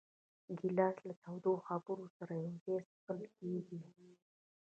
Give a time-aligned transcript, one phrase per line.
[0.57, 3.79] ګیلاس له تودو خبرو سره یو ځای څښل کېږي.